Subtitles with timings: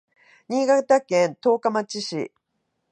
[0.49, 2.31] 新潟県十日町市